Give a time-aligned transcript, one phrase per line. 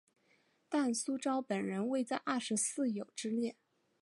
[0.67, 3.55] 但苏绍本人未在二十四友之列。